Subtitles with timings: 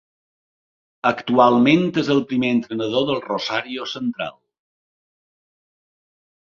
[1.09, 4.35] Actualment és el primer entrenador del Rosario Central.